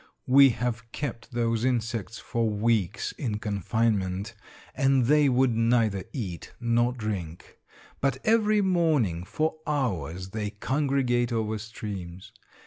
We 0.25 0.49
have 0.49 0.91
kept 0.91 1.29
those 1.31 1.63
insects 1.63 2.17
for 2.17 2.49
weeks 2.49 3.11
in 3.19 3.37
confinement, 3.37 4.33
and 4.73 5.05
they 5.05 5.29
would 5.29 5.55
neither 5.55 6.05
eat 6.11 6.53
nor 6.59 6.91
drink. 6.91 7.59
But 7.99 8.17
every 8.23 8.61
morning 8.61 9.23
for 9.23 9.57
hours 9.67 10.29
they 10.31 10.49
congregate 10.49 11.31
over 11.31 11.59
streams. 11.59 12.31